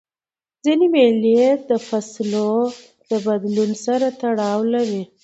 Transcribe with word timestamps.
ځیني 0.63 0.87
مېلې 0.93 1.39
د 1.69 1.71
فصلو 1.87 2.51
د 3.09 3.11
بدلون 3.25 3.71
سره 3.85 4.07
تړاو 4.21 4.59
لري. 4.73 5.03